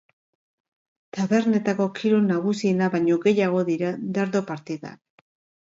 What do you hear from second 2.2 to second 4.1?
nagusiena baino gehiago dira